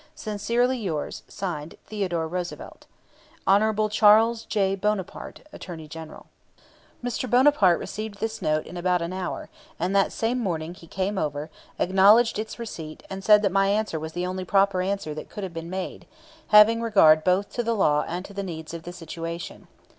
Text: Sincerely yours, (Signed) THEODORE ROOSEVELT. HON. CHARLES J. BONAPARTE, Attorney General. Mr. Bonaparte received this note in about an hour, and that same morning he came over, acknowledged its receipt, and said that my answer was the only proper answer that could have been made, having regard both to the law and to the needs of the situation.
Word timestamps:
Sincerely 0.15 0.79
yours, 0.79 1.21
(Signed) 1.27 1.75
THEODORE 1.89 2.27
ROOSEVELT. 2.27 2.87
HON. 3.45 3.89
CHARLES 3.91 4.45
J. 4.45 4.73
BONAPARTE, 4.75 5.41
Attorney 5.53 5.87
General. 5.87 6.25
Mr. 7.03 7.29
Bonaparte 7.29 7.77
received 7.77 8.19
this 8.19 8.41
note 8.41 8.65
in 8.65 8.77
about 8.77 9.03
an 9.03 9.13
hour, 9.13 9.47
and 9.79 9.95
that 9.95 10.11
same 10.11 10.39
morning 10.39 10.73
he 10.73 10.87
came 10.87 11.19
over, 11.19 11.51
acknowledged 11.77 12.39
its 12.39 12.57
receipt, 12.57 13.03
and 13.11 13.23
said 13.23 13.43
that 13.43 13.51
my 13.51 13.67
answer 13.67 13.99
was 13.99 14.13
the 14.13 14.25
only 14.25 14.43
proper 14.43 14.81
answer 14.81 15.13
that 15.13 15.29
could 15.29 15.43
have 15.43 15.53
been 15.53 15.69
made, 15.69 16.07
having 16.47 16.81
regard 16.81 17.23
both 17.23 17.51
to 17.51 17.61
the 17.61 17.75
law 17.75 18.03
and 18.07 18.25
to 18.25 18.33
the 18.33 18.41
needs 18.41 18.73
of 18.73 18.81
the 18.81 18.91
situation. 18.93 19.67